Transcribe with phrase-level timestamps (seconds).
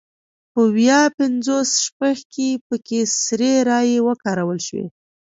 [0.53, 4.85] په ویا پینځوس شپږ کې پکې سري رایې وکارول شوې.